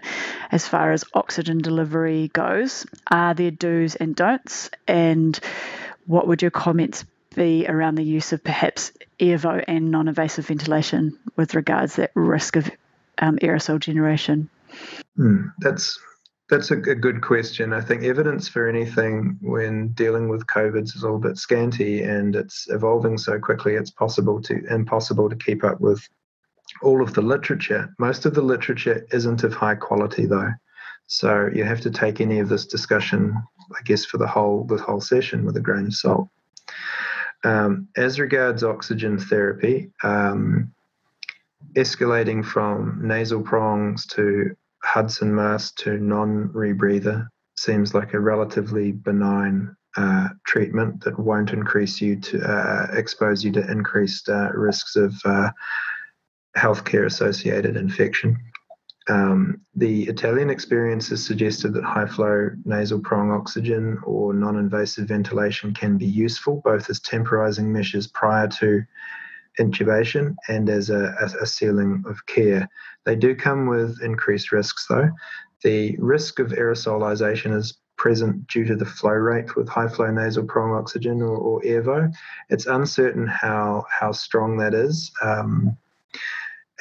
[0.52, 2.86] as far as oxygen delivery goes?
[3.10, 4.70] Are there do's and don'ts?
[4.88, 5.40] And
[6.06, 11.56] what would your comments be around the use of perhaps airvo and non-invasive ventilation with
[11.56, 12.70] regards to that risk of
[13.18, 14.50] um, aerosol generation?
[15.18, 16.00] Mm, that's
[16.50, 17.72] that's a, good question.
[17.72, 22.36] I think evidence for anything when dealing with COVID is a little bit scanty, and
[22.36, 23.76] it's evolving so quickly.
[23.76, 26.06] It's possible to impossible to keep up with
[26.82, 27.96] all of the literature.
[28.00, 30.52] Most of the literature isn't of high quality, though.
[31.08, 33.34] So you have to take any of this discussion,
[33.74, 36.28] I guess, for the whole the whole session with a grain of salt.
[37.44, 40.74] Um, as regards oxygen therapy, um,
[41.76, 49.76] escalating from nasal prongs to Hudson mask to non rebreather seems like a relatively benign
[49.98, 55.14] uh, treatment that won't increase you to uh, expose you to increased uh, risks of
[55.26, 55.50] uh,
[56.58, 58.38] healthcare associated infection.
[59.10, 65.08] Um, the Italian experience has suggested that high flow nasal prong oxygen or non invasive
[65.08, 68.84] ventilation can be useful both as temporizing measures prior to
[69.60, 72.70] intubation and as a, a, ceiling of care.
[73.06, 75.10] They do come with increased risks though.
[75.64, 80.46] The risk of aerosolization is present due to the flow rate with high flow nasal
[80.46, 82.12] prong oxygen or, or.
[82.50, 85.12] It's uncertain how, how strong that is.
[85.22, 85.78] Um,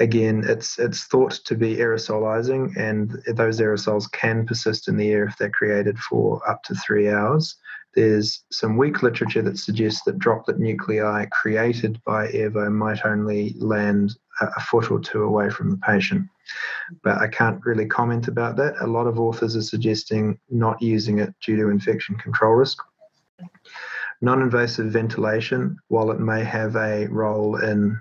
[0.01, 5.25] again, it's it's thought to be aerosolizing, and those aerosols can persist in the air
[5.25, 7.57] if they're created for up to three hours.
[7.95, 14.17] There's some weak literature that suggests that droplet nuclei created by Airvo might only land
[14.41, 16.27] a foot or two away from the patient.
[17.03, 18.75] But I can't really comment about that.
[18.81, 22.79] A lot of authors are suggesting not using it due to infection control risk.
[24.23, 28.01] Non invasive ventilation, while it may have a role in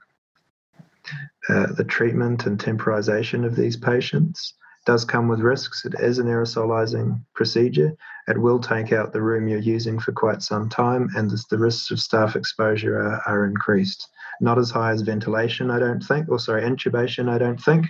[1.48, 4.54] uh, the treatment and temporization of these patients
[4.86, 5.86] does come with risks.
[5.86, 7.96] It is an aerosolizing procedure.
[8.28, 11.92] It will take out the room you're using for quite some time, and the risks
[11.92, 14.08] of staff exposure are, are increased.
[14.42, 17.86] Not as high as ventilation, I don't think, or sorry, intubation, I don't think,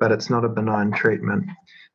[0.00, 1.44] but it's not a benign treatment.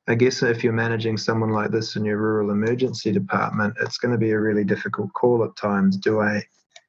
[0.07, 4.11] I guess if you're managing someone like this in your rural emergency department, it's going
[4.11, 5.97] to be a really difficult call at times.
[5.97, 6.43] Do I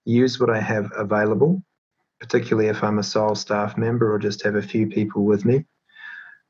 [0.05, 1.63] use what I have available
[2.21, 5.65] particularly if I'm a sole staff member or just have a few people with me.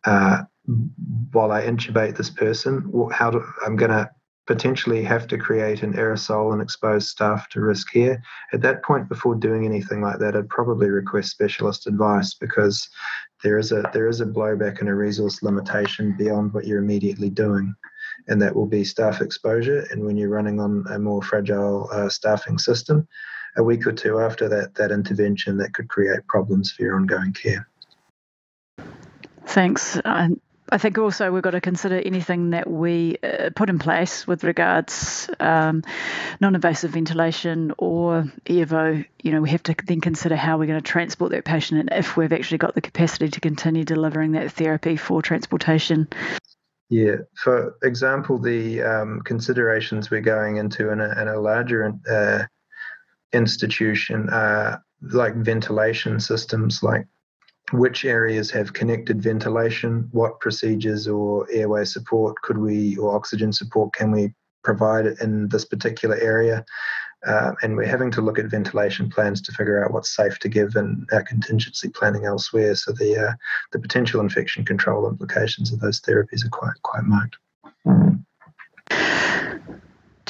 [0.05, 0.43] Uh,
[1.33, 4.11] while I intubate this person, how do, I'm going to
[4.47, 8.21] potentially have to create an aerosol and expose staff to risk here.
[8.53, 12.89] At that point, before doing anything like that, I'd probably request specialist advice because
[13.45, 17.31] there is a there is a blowback and a resource limitation beyond what you're immediately
[17.31, 17.73] doing,
[18.27, 19.87] and that will be staff exposure.
[19.93, 23.07] And when you're running on a more fragile uh, staffing system,
[23.57, 27.32] a week or two after that that intervention, that could create problems for your ongoing
[27.32, 27.68] care.
[29.46, 29.98] Thanks.
[30.72, 34.44] I think also we've got to consider anything that we uh, put in place with
[34.44, 35.82] regards um,
[36.40, 39.05] non-invasive ventilation or EVO.
[39.22, 41.90] You know, we have to then consider how we're going to transport that patient and
[41.92, 46.09] if we've actually got the capacity to continue delivering that therapy for transportation.
[46.88, 52.46] Yeah, for example, the um, considerations we're going into in a, in a larger uh,
[53.33, 57.07] institution are like ventilation systems, like
[57.72, 63.93] which areas have connected ventilation, what procedures or airway support could we, or oxygen support
[63.93, 66.64] can we provide in this particular area.
[67.26, 70.49] Uh, and we're having to look at ventilation plans to figure out what's safe to
[70.49, 72.74] give in our contingency planning elsewhere.
[72.74, 73.33] So the uh,
[73.72, 77.37] the potential infection control implications of those therapies are quite quite marked.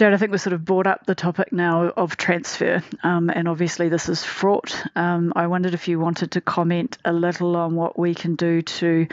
[0.01, 3.46] Jared, I think we've sort of brought up the topic now of transfer, um, and
[3.46, 4.82] obviously this is fraught.
[4.96, 8.62] Um, I wondered if you wanted to comment a little on what we can do
[8.62, 9.09] to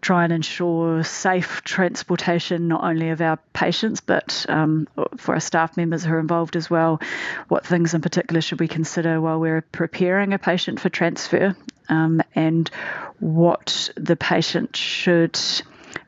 [0.00, 4.88] try and ensure safe transportation, not only of our patients, but um,
[5.18, 7.00] for our staff members who are involved as well.
[7.46, 11.54] What things in particular should we consider while we're preparing a patient for transfer,
[11.88, 12.68] um, and
[13.20, 15.38] what the patient should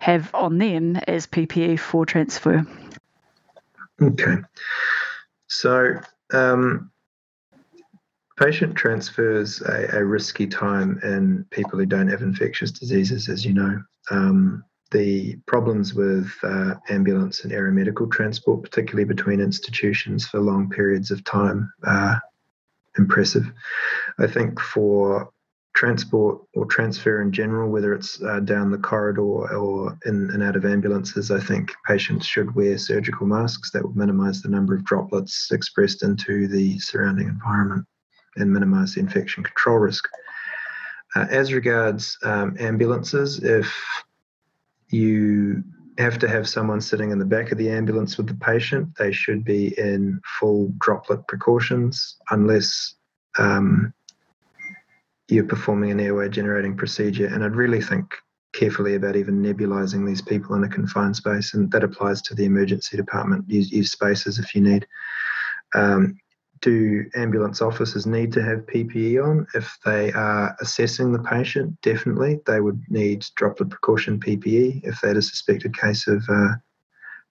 [0.00, 2.66] have on them as PPE for transfer?
[4.03, 4.36] Okay.
[5.48, 6.01] So,
[6.32, 6.90] um,
[8.38, 13.53] patient transfers a, a, risky time in people who don't have infectious diseases, as you
[13.53, 13.82] know.
[14.11, 21.11] Um, the problems with uh, ambulance and aeromedical transport, particularly between institutions for long periods
[21.11, 22.20] of time, are
[22.98, 23.53] impressive.
[24.18, 25.30] I think for
[25.74, 30.56] transport or transfer in general, whether it's uh, down the corridor or in and out
[30.56, 34.84] of ambulances, I think patients should wear surgical masks that would minimize the number of
[34.84, 37.86] droplets expressed into the surrounding environment
[38.36, 40.06] and minimize the infection control risk.
[41.16, 43.72] Uh, as regards um, ambulances, if
[44.90, 45.62] you
[45.98, 49.12] have to have someone sitting in the back of the ambulance with the patient, they
[49.12, 52.94] should be in full droplet precautions unless
[53.38, 53.92] um,
[55.30, 57.26] you're performing an airway generating procedure.
[57.26, 58.14] And I'd really think
[58.52, 62.44] carefully about even nebulizing these people in a confined space, and that applies to the
[62.44, 63.48] emergency department.
[63.48, 64.86] Use, use spaces if you need.
[65.74, 66.16] Um,
[66.60, 69.46] do ambulance officers need to have PPE on?
[69.54, 75.08] If they are assessing the patient, definitely they would need droplet precaution PPE if they
[75.08, 76.54] had a suspected case of uh,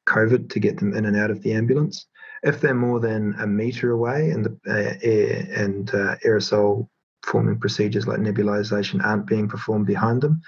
[0.07, 2.07] COVID to get them in and out of the ambulance.
[2.41, 6.87] If they're more than a meter away and the uh, air and uh, aerosol
[7.25, 10.41] forming procedures like nebulization aren't being performed behind them,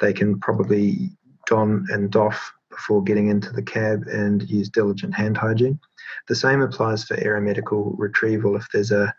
[0.00, 1.10] they can probably
[1.46, 5.78] don and doff before getting into the cab and use diligent hand hygiene.
[6.28, 8.56] The same applies for aeromedical retrieval.
[8.56, 9.14] If there's a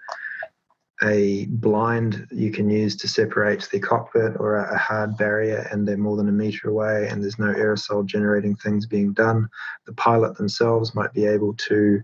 [1.01, 5.97] a blind you can use to separate the cockpit or a, hard barrier and they're
[5.97, 9.47] more than a meter away and there's no aerosol generating things being done
[9.85, 12.01] the pilot themselves might be able to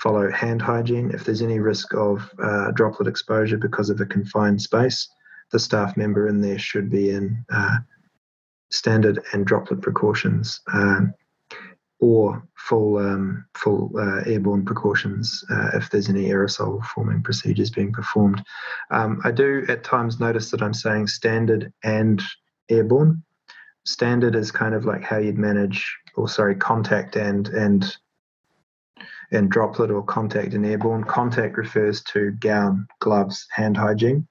[0.00, 1.10] follow hand hygiene.
[1.12, 5.08] If there's any risk of uh, droplet exposure because of a confined space,
[5.52, 7.78] the staff member in there should be in uh,
[8.70, 11.12] standard and droplet precautions um,
[12.00, 17.92] or full um, full uh, airborne precautions uh, if there's any aerosol forming procedures being
[17.92, 18.42] performed.
[18.90, 22.22] Um, I do at times notice that I'm saying standard and
[22.70, 23.22] airborne.
[23.84, 27.96] Standard is kind of like how you'd manage, or sorry, contact and and
[29.32, 31.04] and droplet or contact and airborne.
[31.04, 34.26] Contact refers to gown, gloves, hand hygiene.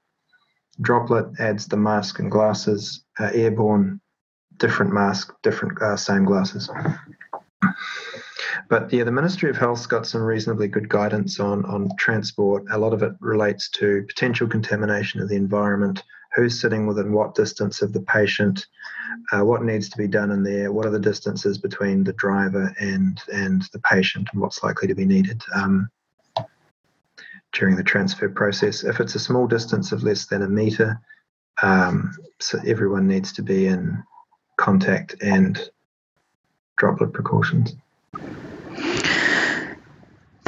[0.82, 3.04] Droplet adds the mask and glasses.
[3.20, 4.00] Uh, airborne,
[4.58, 6.70] different mask, different uh, same glasses.
[8.70, 12.64] But yeah, the Ministry of Health's got some reasonably good guidance on on transport.
[12.72, 16.04] A lot of it relates to potential contamination of the environment,
[16.36, 18.68] who's sitting within what distance of the patient,
[19.32, 22.74] uh, what needs to be done in there, what are the distances between the driver
[22.80, 25.90] and and the patient, and what's likely to be needed um,
[27.54, 28.84] during the transfer process.
[28.84, 31.00] If it's a small distance of less than a meter,
[31.62, 34.04] um, so everyone needs to be in
[34.58, 35.60] contact and
[36.78, 37.76] droplet precautions.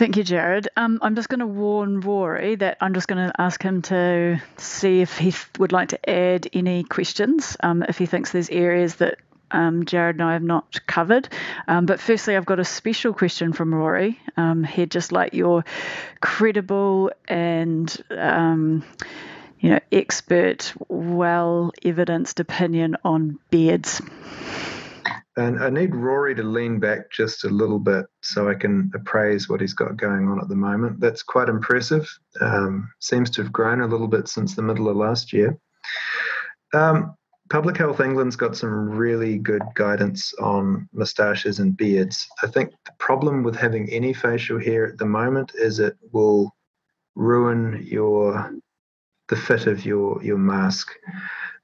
[0.01, 0.67] Thank you, Jared.
[0.75, 4.41] Um, I'm just going to warn Rory that I'm just going to ask him to
[4.57, 8.95] see if he would like to add any questions, um, if he thinks there's areas
[8.95, 9.19] that
[9.51, 11.29] um, Jared and I have not covered.
[11.67, 14.19] Um, but firstly, I've got a special question from Rory.
[14.37, 15.65] Um, he'd just like your
[16.19, 18.83] credible and um,
[19.59, 24.01] you know, expert, well evidenced opinion on beards.
[25.37, 29.47] And I need Rory to lean back just a little bit so I can appraise
[29.47, 30.99] what he's got going on at the moment.
[30.99, 32.07] That's quite impressive.
[32.41, 35.57] Um, seems to have grown a little bit since the middle of last year.
[36.73, 37.15] Um,
[37.49, 42.25] Public Health England's got some really good guidance on moustaches and beards.
[42.41, 46.55] I think the problem with having any facial hair at the moment is it will
[47.15, 48.53] ruin your
[49.27, 50.91] the fit of your your mask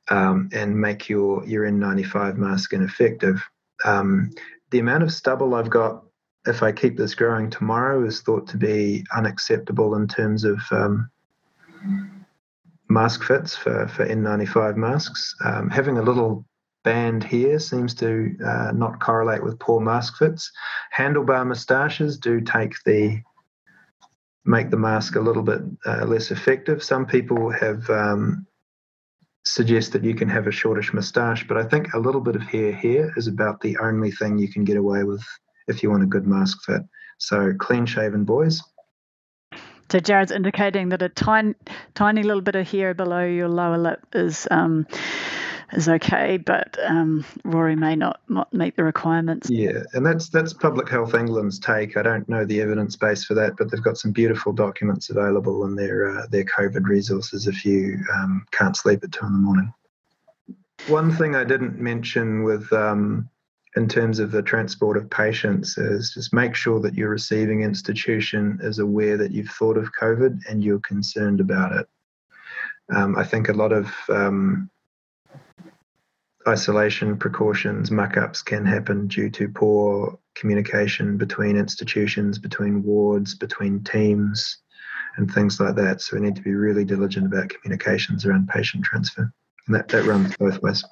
[0.10, 3.42] um, and make your your N95 mask ineffective.
[3.86, 4.32] Um,
[4.72, 6.04] the amount of stubble I've got,
[6.46, 11.10] if I keep this growing tomorrow, is thought to be unacceptable in terms of um,
[12.90, 15.36] mask fits for, for N95 masks.
[15.44, 16.46] Um, having a little
[16.84, 20.52] band here seems to uh, not correlate with poor mask fits.
[20.98, 23.22] Handlebar moustaches do take the
[24.46, 26.82] make the mask a little bit uh, less effective.
[26.82, 28.48] Some people have um,
[29.52, 32.42] suggest that you can have a shortish moustache, but I think a little bit of
[32.44, 35.24] hair here is about the only thing you can get away with
[35.68, 36.82] if you want a good mask fit.
[37.18, 38.62] So clean shaven boys.
[39.90, 41.56] So Jared's indicating that a tiny,
[41.96, 44.86] tiny little bit of hair below your lower lip is um,
[45.74, 49.50] is okay, but um, Rory may not, not meet the requirements.
[49.50, 51.98] Yeah, and that's that's Public Health England's take.
[51.98, 55.66] I don't know the evidence base for that, but they've got some beautiful documents available
[55.66, 59.40] in their uh, their COVID resources if you um, can't sleep at two in the
[59.40, 59.74] morning.
[60.88, 63.30] One thing I didn't mention with um,
[63.76, 68.60] in terms of the transport of patients is just make sure that your receiving institution
[68.62, 71.88] is aware that you've thought of COVID and you're concerned about it.
[72.96, 74.70] Um, I think a lot of um,
[76.48, 83.84] isolation precautions, muck ups can happen due to poor communication between institutions, between wards, between
[83.84, 84.58] teams,
[85.18, 86.02] and things like that.
[86.02, 89.32] So we need to be really diligent about communications around patient transfer.
[89.68, 90.84] And that, that runs both ways.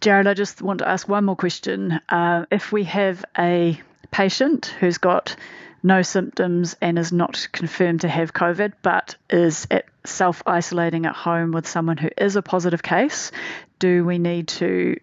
[0.00, 2.00] Jared, I just want to ask one more question.
[2.08, 5.36] Uh, if we have a patient who's got
[5.84, 9.68] no symptoms and is not confirmed to have COVID, but is
[10.04, 13.30] self isolating at home with someone who is a positive case,
[13.78, 14.96] do we need to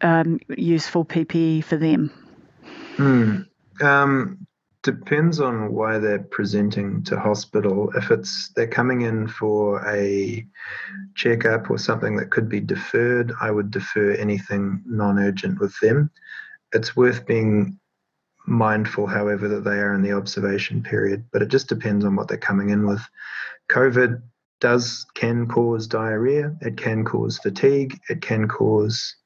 [0.00, 2.10] um, use full PPE for them?
[2.96, 3.42] Hmm.
[3.80, 4.46] Um,
[4.82, 7.92] depends on why they're presenting to hospital.
[7.94, 10.46] If it's they're coming in for a
[11.14, 16.10] checkup or something that could be deferred, I would defer anything non-urgent with them.
[16.72, 17.78] It's worth being
[18.46, 22.28] mindful, however, that they are in the observation period, but it just depends on what
[22.28, 23.02] they're coming in with.
[23.70, 24.20] COVID
[24.60, 29.16] does can cause diarrhea, it can cause fatigue, it can cause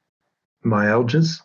[0.65, 1.41] myalgias.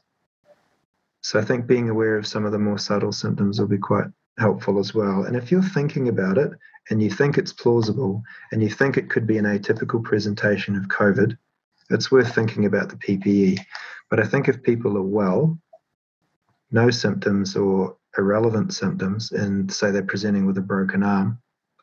[1.21, 4.07] So I think being aware of some of the more subtle symptoms will be quite
[4.37, 5.23] helpful as well.
[5.23, 6.51] And if you're thinking about it
[6.89, 10.87] and you think it's plausible and you think it could be an atypical presentation of
[10.87, 11.37] COVID,
[11.89, 13.59] it's worth thinking about the PPE.
[14.09, 15.57] But I think if people are well
[16.71, 21.39] no symptoms or irrelevant symptoms and say they're presenting with a broken arm,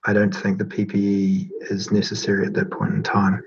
[0.06, 3.42] I don't think the PPE is necessary at that point in time.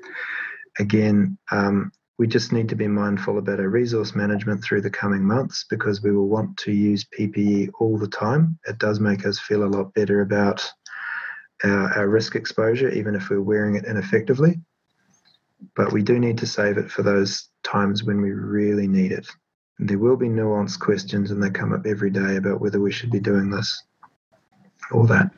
[0.80, 5.24] Again, um, we just need to be mindful about our resource management through the coming
[5.24, 8.60] months because we will want to use PPE all the time.
[8.68, 10.72] It does make us feel a lot better about
[11.64, 14.60] our, our risk exposure, even if we're wearing it ineffectively.
[15.76, 19.28] But we do need to save it for those times when we really need it.
[19.84, 23.10] There will be nuanced questions, and they come up every day about whether we should
[23.10, 23.84] be doing this
[24.92, 25.32] or that.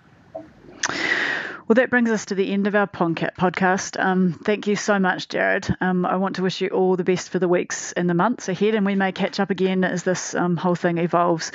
[1.65, 3.97] Well, that brings us to the end of our podcast.
[3.97, 5.73] Um, thank you so much, Jared.
[5.79, 8.49] Um, I want to wish you all the best for the weeks and the months
[8.49, 11.53] ahead, and we may catch up again as this um, whole thing evolves.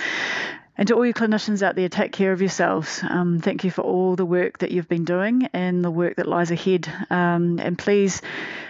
[0.78, 3.02] And to all you clinicians out there, take care of yourselves.
[3.02, 6.28] Um, thank you for all the work that you've been doing and the work that
[6.28, 6.88] lies ahead.
[7.10, 8.22] Um, and please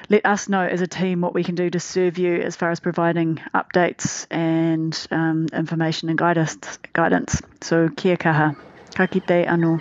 [0.08, 2.70] let us know as a team what we can do to serve you as far
[2.70, 7.42] as providing updates and um, information and guidance.
[7.60, 8.56] So, kia kaha.
[8.94, 9.78] Ka kite anō.